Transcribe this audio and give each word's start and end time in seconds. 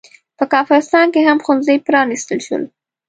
په 0.37 0.43
کافرستان 0.53 1.07
کې 1.13 1.19
هم 1.27 1.37
ښوونځي 1.45 1.77
پرانستل 1.87 2.39
شول. 2.47 2.63